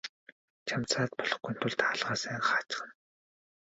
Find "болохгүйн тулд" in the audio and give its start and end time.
1.17-1.79